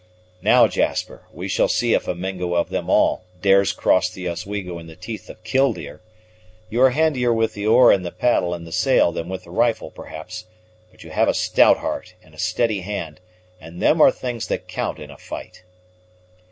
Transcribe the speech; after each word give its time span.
"Now, 0.41 0.65
Jasper, 0.67 1.27
we 1.31 1.47
shall 1.47 1.67
see 1.67 1.93
if 1.93 2.07
a 2.07 2.15
Mingo 2.15 2.55
of 2.55 2.69
them 2.69 2.89
all 2.89 3.23
dares 3.39 3.71
cross 3.71 4.09
the 4.09 4.27
Oswego 4.29 4.79
in 4.79 4.87
the 4.87 4.95
teeth 4.95 5.29
of 5.29 5.43
Killdeer! 5.43 6.01
You 6.71 6.81
are 6.81 6.89
handier 6.89 7.31
with 7.31 7.53
the 7.53 7.67
oar 7.67 7.91
and 7.91 8.03
the 8.03 8.09
paddle 8.11 8.55
and 8.55 8.65
the 8.65 8.71
sail 8.71 9.11
than 9.11 9.29
with 9.29 9.43
the 9.43 9.51
rifle, 9.51 9.91
perhaps; 9.91 10.45
but 10.89 11.03
you 11.03 11.11
have 11.11 11.27
a 11.27 11.35
stout 11.35 11.77
heart 11.77 12.15
and 12.23 12.33
a 12.33 12.39
steady 12.39 12.79
hand, 12.81 13.19
and 13.59 13.79
them 13.79 14.01
are 14.01 14.09
things 14.09 14.47
that 14.47 14.67
count 14.67 14.97
in 14.97 15.11
a 15.11 15.19
fight." 15.19 15.61